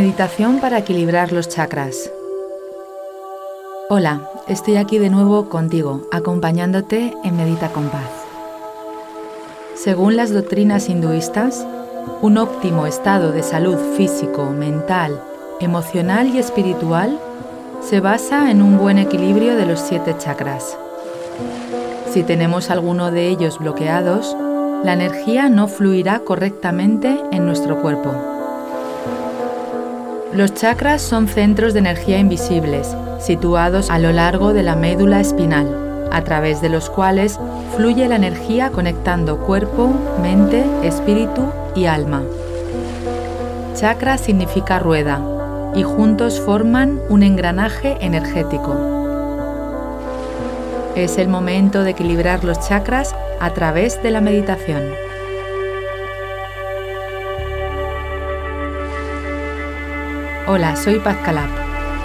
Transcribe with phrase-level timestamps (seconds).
[0.00, 2.12] Meditación para equilibrar los chakras.
[3.90, 8.08] Hola, estoy aquí de nuevo contigo, acompañándote en Medita con Paz.
[9.74, 11.66] Según las doctrinas hinduistas,
[12.22, 15.20] un óptimo estado de salud físico, mental,
[15.58, 17.18] emocional y espiritual
[17.80, 20.78] se basa en un buen equilibrio de los siete chakras.
[22.12, 24.36] Si tenemos alguno de ellos bloqueados,
[24.84, 28.37] la energía no fluirá correctamente en nuestro cuerpo.
[30.32, 36.08] Los chakras son centros de energía invisibles, situados a lo largo de la médula espinal,
[36.12, 37.38] a través de los cuales
[37.74, 42.22] fluye la energía conectando cuerpo, mente, espíritu y alma.
[43.74, 45.22] Chakra significa rueda
[45.74, 48.76] y juntos forman un engranaje energético.
[50.94, 55.07] Es el momento de equilibrar los chakras a través de la meditación.
[60.50, 61.18] Hola, soy Paz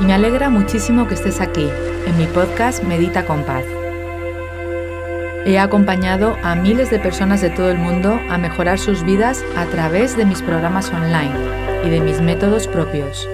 [0.01, 1.69] y me alegra muchísimo que estés aquí
[2.05, 3.63] en mi podcast Medita con Paz.
[5.45, 9.63] He acompañado a miles de personas de todo el mundo a mejorar sus vidas a
[9.67, 11.31] través de mis programas online
[11.85, 13.29] y de mis métodos propios.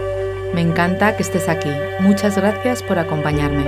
[0.53, 1.71] Me encanta que estés aquí.
[1.99, 3.65] Muchas gracias por acompañarme.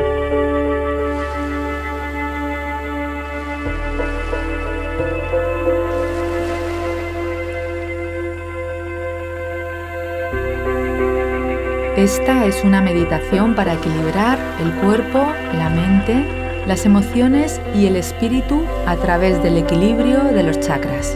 [12.01, 15.19] Esta es una meditación para equilibrar el cuerpo,
[15.53, 16.25] la mente,
[16.65, 21.15] las emociones y el espíritu a través del equilibrio de los chakras.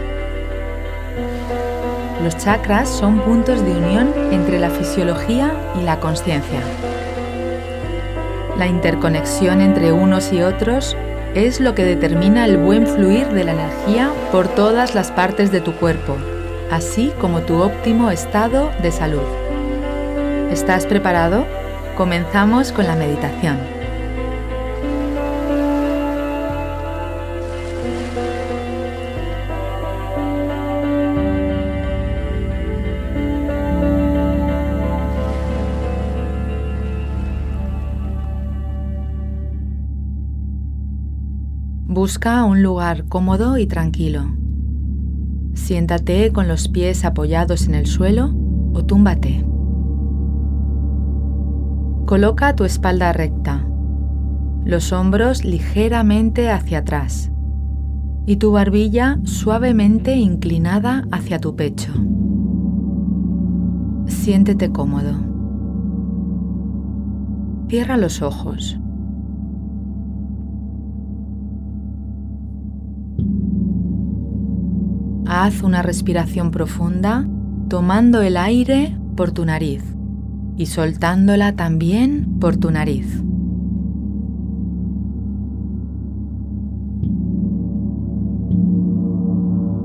[2.23, 6.59] Los chakras son puntos de unión entre la fisiología y la conciencia.
[8.55, 10.95] La interconexión entre unos y otros
[11.33, 15.61] es lo que determina el buen fluir de la energía por todas las partes de
[15.61, 16.15] tu cuerpo,
[16.69, 19.44] así como tu óptimo estado de salud.
[20.55, 21.45] ¿Estás preparado?
[21.97, 23.57] Comenzamos con la meditación.
[41.85, 44.33] Busca un lugar cómodo y tranquilo.
[45.53, 48.33] Siéntate con los pies apoyados en el suelo
[48.73, 49.54] o túmbate.
[52.05, 53.65] Coloca tu espalda recta,
[54.63, 57.31] los hombros ligeramente hacia atrás
[58.27, 61.91] y tu barbilla suavemente inclinada hacia tu pecho.
[64.05, 65.15] Siéntete cómodo.
[67.69, 68.79] Cierra los ojos.
[75.25, 77.27] Haz una respiración profunda
[77.67, 79.94] tomando el aire por tu nariz
[80.57, 83.21] y soltándola también por tu nariz.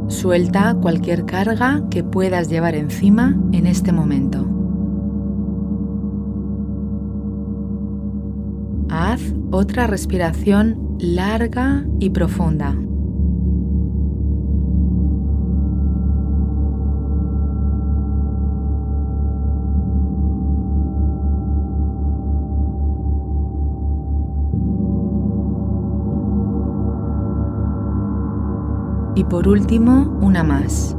[0.08, 4.46] Suelta cualquier carga que puedas llevar encima en este momento.
[8.90, 9.20] Haz
[9.50, 12.76] otra respiración larga y profunda.
[29.20, 30.96] Y por último, una más.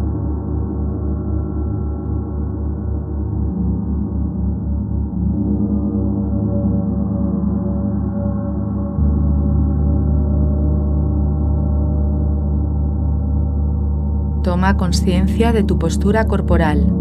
[14.43, 16.93] Toma conciencia de tu postura corporal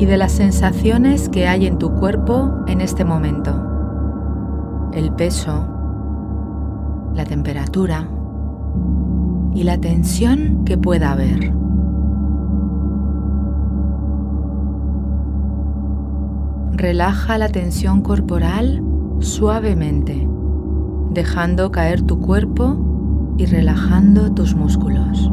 [0.00, 4.90] y de las sensaciones que hay en tu cuerpo en este momento.
[4.92, 5.64] El peso,
[7.14, 8.08] la temperatura,
[9.56, 11.50] y la tensión que pueda haber.
[16.74, 18.82] Relaja la tensión corporal
[19.20, 20.28] suavemente,
[21.10, 25.32] dejando caer tu cuerpo y relajando tus músculos.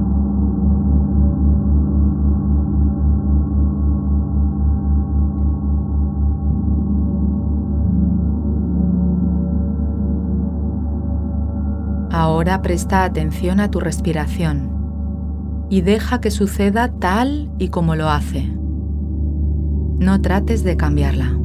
[12.24, 18.50] Ahora presta atención a tu respiración y deja que suceda tal y como lo hace.
[20.00, 21.38] No trates de cambiarla.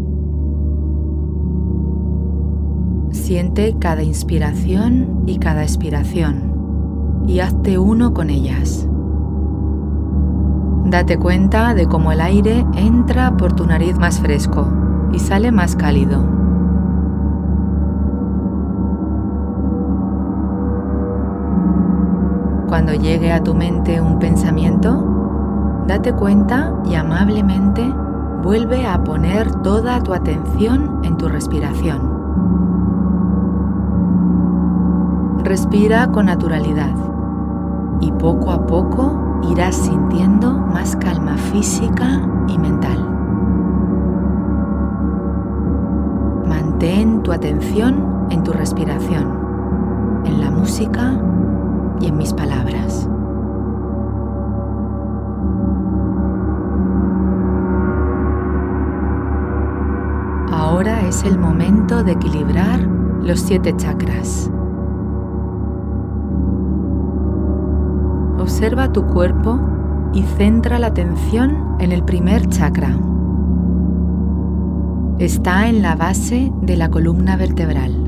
[3.10, 8.88] Siente cada inspiración y cada expiración y hazte uno con ellas.
[10.84, 14.68] Date cuenta de cómo el aire entra por tu nariz más fresco
[15.12, 16.37] y sale más cálido.
[22.68, 27.82] Cuando llegue a tu mente un pensamiento, date cuenta y amablemente
[28.42, 32.18] vuelve a poner toda tu atención en tu respiración.
[35.44, 36.94] Respira con naturalidad
[38.02, 42.98] y poco a poco irás sintiendo más calma física y mental.
[46.46, 51.18] Mantén tu atención en tu respiración, en la música
[52.00, 53.08] y en mis palabras.
[60.50, 64.50] Ahora es el momento de equilibrar los siete chakras.
[68.38, 69.60] Observa tu cuerpo
[70.12, 72.96] y centra la atención en el primer chakra.
[75.18, 78.07] Está en la base de la columna vertebral.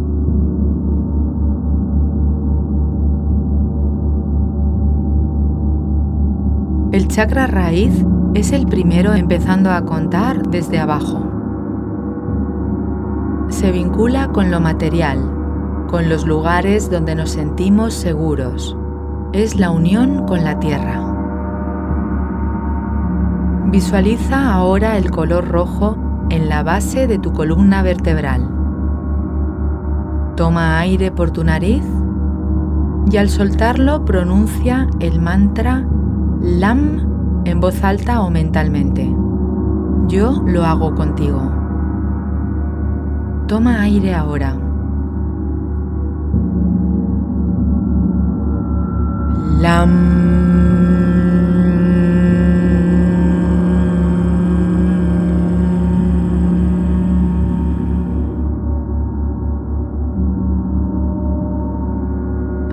[6.93, 8.05] El chakra raíz
[8.35, 11.25] es el primero empezando a contar desde abajo.
[13.49, 15.19] Se vincula con lo material,
[15.87, 18.77] con los lugares donde nos sentimos seguros,
[19.33, 21.01] es la unión con la tierra.
[23.67, 25.97] Visualiza ahora el color rojo
[26.29, 28.51] en la base de tu columna vertebral.
[30.35, 31.85] Toma aire por tu nariz
[33.09, 35.87] y al soltarlo pronuncia el mantra
[36.43, 39.15] LAM en voz alta o mentalmente.
[40.09, 41.43] Yo lo hago contigo.
[43.47, 44.57] Toma aire ahora.
[49.61, 50.21] Lam.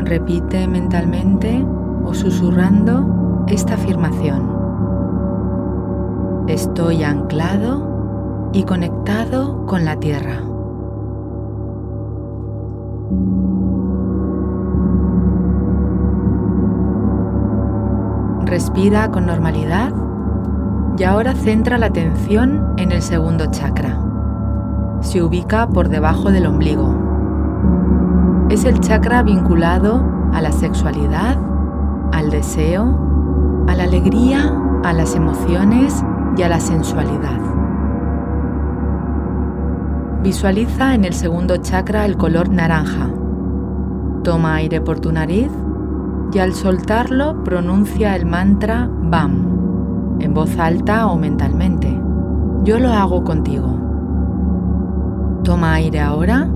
[0.05, 1.65] Repite mentalmente
[2.05, 4.57] o susurrando esta afirmación.
[6.47, 10.41] Estoy anclado y conectado con la tierra.
[18.45, 19.93] Respira con normalidad
[20.97, 23.99] y ahora centra la atención en el segundo chakra.
[25.01, 26.95] Se ubica por debajo del ombligo.
[28.49, 30.03] Es el chakra vinculado
[30.33, 31.37] a la sexualidad,
[32.13, 33.07] al deseo,
[33.67, 34.53] a la alegría,
[34.83, 36.03] a las emociones
[36.37, 37.39] y a la sensualidad.
[40.23, 43.09] Visualiza en el segundo chakra el color naranja.
[44.23, 45.51] Toma aire por tu nariz
[46.33, 49.57] y al soltarlo pronuncia el mantra BAM
[50.19, 51.99] en voz alta o mentalmente.
[52.63, 53.77] Yo lo hago contigo.
[55.43, 56.47] Toma aire ahora.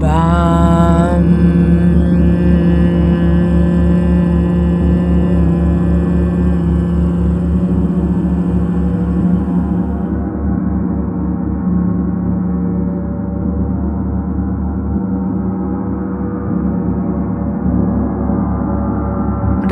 [0.00, 1.53] BAM.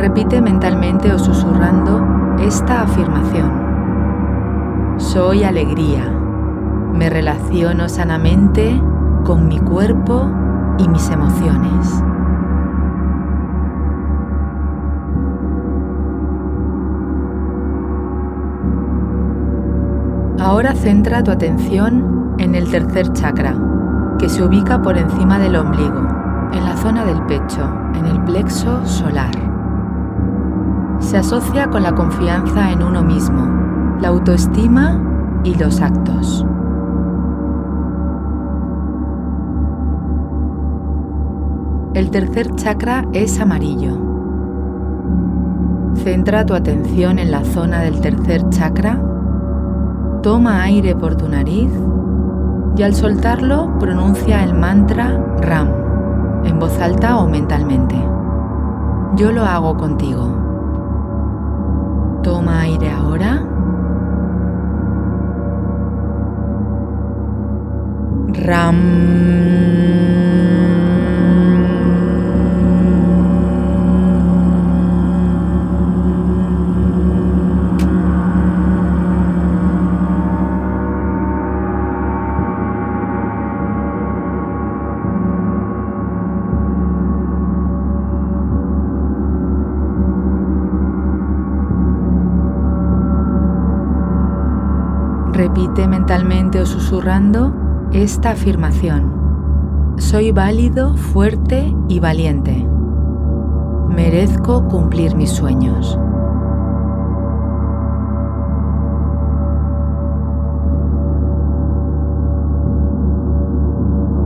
[0.03, 4.97] Repite mentalmente o susurrando esta afirmación.
[4.97, 6.03] Soy alegría.
[6.91, 8.81] Me relaciono sanamente
[9.23, 10.29] con mi cuerpo
[10.77, 12.03] y mis emociones.
[20.37, 23.55] Ahora centra tu atención en el tercer chakra,
[24.19, 26.05] que se ubica por encima del ombligo,
[26.51, 29.52] en la zona del pecho, en el plexo solar
[31.03, 36.45] se asocia con la confianza en uno mismo, la autoestima y los actos.
[41.93, 43.97] El tercer chakra es amarillo.
[45.95, 48.99] Centra tu atención en la zona del tercer chakra,
[50.23, 51.71] toma aire por tu nariz
[52.75, 55.69] y al soltarlo pronuncia el mantra RAM
[56.45, 57.95] en voz alta o mentalmente.
[59.15, 60.42] Yo lo hago contigo.
[62.23, 63.43] Toma aire ahora.
[68.47, 69.42] Ram.
[96.13, 97.51] Mentalmente o susurrando
[97.91, 99.95] esta afirmación.
[99.97, 102.67] Soy válido, fuerte y valiente.
[103.89, 105.97] Merezco cumplir mis sueños.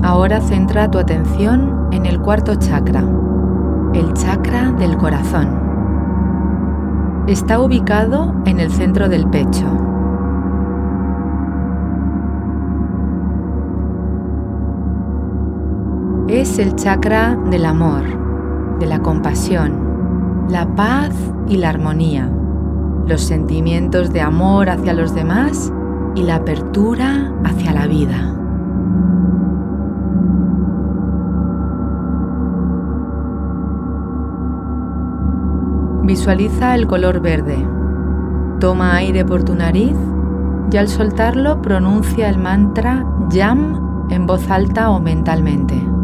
[0.04, 3.06] Ahora centra tu atención en el cuarto chakra,
[3.94, 5.48] el chakra del corazón.
[7.28, 9.87] Está ubicado en el centro del pecho.
[16.48, 18.04] Es el chakra del amor,
[18.80, 21.14] de la compasión, la paz
[21.50, 22.32] y la armonía,
[23.06, 25.74] los sentimientos de amor hacia los demás
[26.16, 28.34] y la apertura hacia la vida.
[36.04, 37.68] Visualiza el color verde.
[38.62, 39.98] Toma aire por tu nariz
[40.72, 45.97] y al soltarlo pronuncia el mantra YAM en voz alta o mentalmente.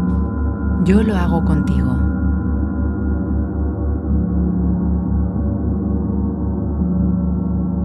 [0.84, 1.96] Yo lo hago contigo.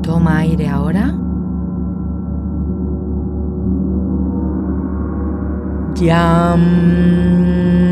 [0.03, 1.15] Toma aire ahora.
[5.95, 7.88] YAM.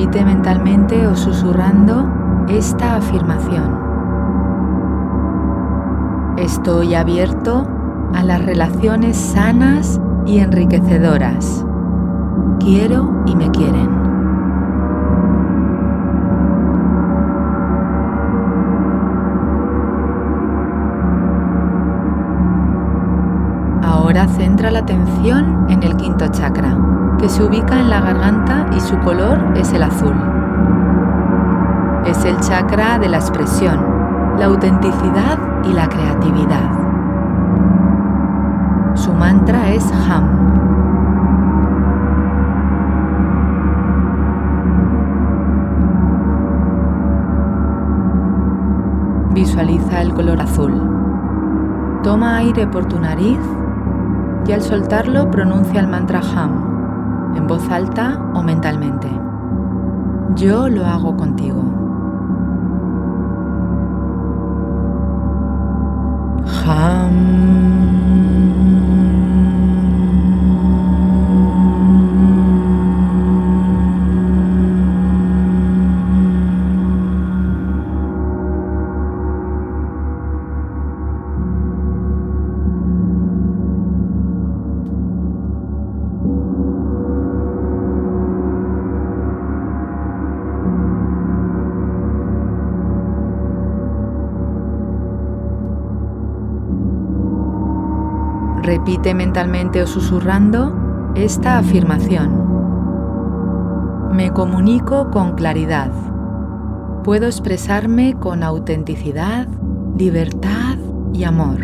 [0.00, 2.08] Repite mentalmente o susurrando
[2.48, 3.78] esta afirmación.
[6.38, 7.68] Estoy abierto
[8.14, 11.66] a las relaciones sanas y enriquecedoras.
[12.60, 13.90] Quiero y me quieren.
[23.82, 28.80] Ahora centra la atención en el quinto chakra que se ubica en la garganta y
[28.80, 30.14] su color es el azul.
[32.06, 33.78] Es el chakra de la expresión,
[34.38, 36.70] la autenticidad y la creatividad.
[38.94, 40.48] Su mantra es Ham.
[49.34, 50.72] Visualiza el color azul.
[52.02, 53.38] Toma aire por tu nariz
[54.46, 56.69] y al soltarlo pronuncia el mantra Ham
[57.36, 59.08] en voz alta o mentalmente.
[60.36, 61.79] Yo lo hago contigo.
[99.02, 102.30] Mentalmente o susurrando esta afirmación.
[104.12, 105.90] Me comunico con claridad.
[107.02, 109.48] Puedo expresarme con autenticidad,
[109.98, 110.76] libertad
[111.12, 111.58] y amor.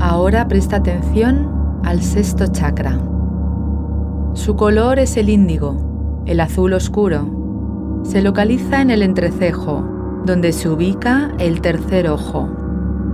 [0.00, 2.98] Ahora presta atención al sexto chakra.
[4.32, 7.37] Su color es el índigo, el azul oscuro,
[8.08, 12.48] se localiza en el entrecejo, donde se ubica el tercer ojo,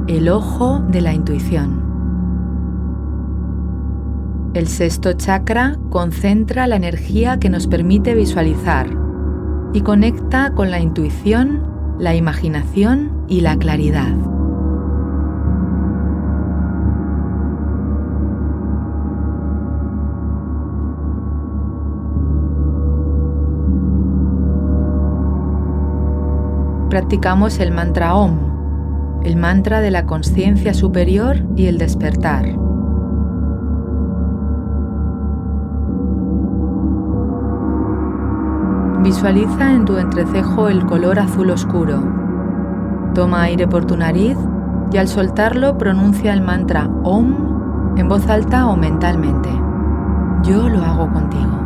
[0.06, 1.82] el ojo de la intuición.
[4.54, 8.86] El sexto chakra concentra la energía que nos permite visualizar
[9.72, 14.33] y conecta con la intuición, la imaginación y la claridad.
[26.94, 28.38] Practicamos el mantra OM,
[29.24, 32.44] el mantra de la conciencia superior y el despertar.
[39.02, 42.00] Visualiza en tu entrecejo el color azul oscuro.
[43.12, 44.38] Toma aire por tu nariz
[44.92, 49.50] y al soltarlo pronuncia el mantra OM en voz alta o mentalmente.
[50.44, 51.63] Yo lo hago contigo.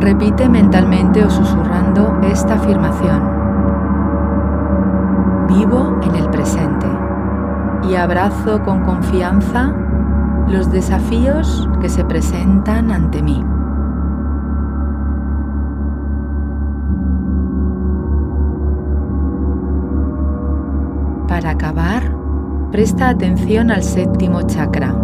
[0.00, 3.22] Repite mentalmente o susurrando esta afirmación.
[5.48, 6.86] Vivo en el presente
[7.88, 9.72] y abrazo con confianza
[10.48, 13.42] los desafíos que se presentan ante mí.
[21.28, 22.02] Para acabar,
[22.72, 24.94] presta atención al séptimo chakra,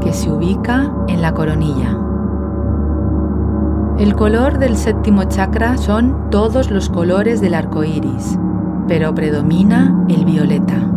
[0.00, 1.96] que se ubica en la coronilla.
[3.98, 8.38] El color del séptimo chakra son todos los colores del arco iris,
[8.88, 10.90] pero predomina el violeta,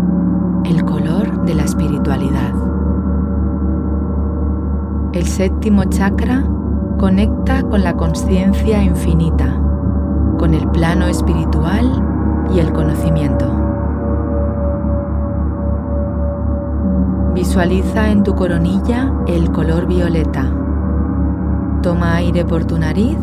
[0.65, 2.68] el color de la espiritualidad.
[5.11, 6.45] El séptimo chakra
[6.99, 9.59] conecta con la conciencia infinita,
[10.37, 13.51] con el plano espiritual y el conocimiento.
[17.33, 20.45] Visualiza en tu coronilla el color violeta.
[21.81, 23.17] Toma aire por tu nariz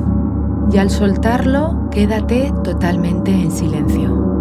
[0.73, 4.36] y al soltarlo quédate totalmente en silencio.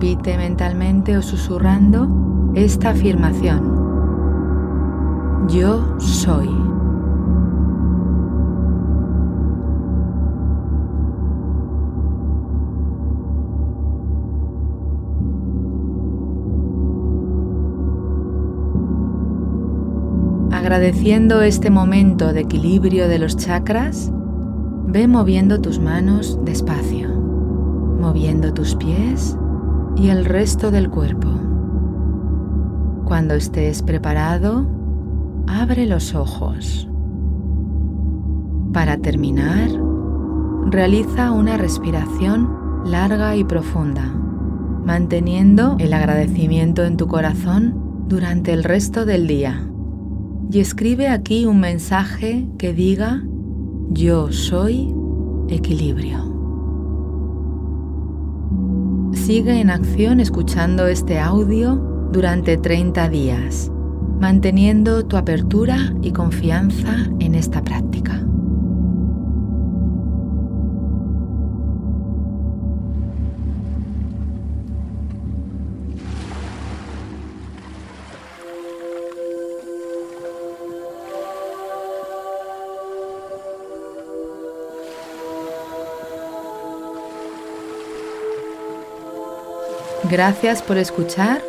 [0.00, 3.58] Repite mentalmente o susurrando esta afirmación.
[5.48, 6.48] Yo soy.
[20.52, 24.12] Agradeciendo este momento de equilibrio de los chakras,
[24.86, 29.36] ve moviendo tus manos despacio, moviendo tus pies
[29.98, 31.28] y el resto del cuerpo.
[33.04, 34.66] Cuando estés preparado,
[35.48, 36.88] abre los ojos.
[38.72, 39.70] Para terminar,
[40.66, 42.48] realiza una respiración
[42.84, 44.04] larga y profunda,
[44.84, 49.68] manteniendo el agradecimiento en tu corazón durante el resto del día.
[50.52, 53.22] Y escribe aquí un mensaje que diga,
[53.90, 54.94] yo soy
[55.48, 56.37] equilibrio.
[59.28, 61.74] Sigue en acción escuchando este audio
[62.10, 63.70] durante 30 días,
[64.18, 68.27] manteniendo tu apertura y confianza en esta práctica.
[90.10, 91.42] Gracias por escuchar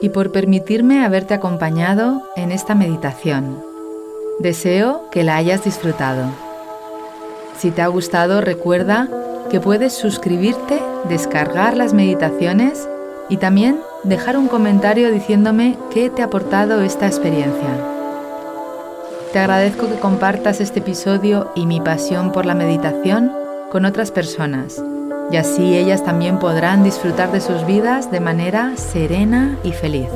[0.00, 3.62] y por permitirme haberte acompañado en esta meditación.
[4.38, 6.24] Deseo que la hayas disfrutado.
[7.58, 9.08] Si te ha gustado, recuerda
[9.50, 12.88] que puedes suscribirte, descargar las meditaciones
[13.28, 17.68] y también dejar un comentario diciéndome qué te ha aportado esta experiencia.
[19.34, 23.30] Te agradezco que compartas este episodio y mi pasión por la meditación
[23.70, 24.80] con otras personas
[25.30, 30.08] y así ellas también podrán disfrutar de sus vidas de manera serena y feliz.